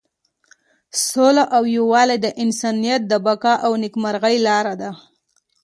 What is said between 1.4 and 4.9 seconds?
او یووالی د انسانیت د بقا او نیکمرغۍ لاره